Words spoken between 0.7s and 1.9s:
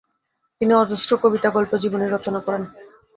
অজস্র কবিতা, গল্প,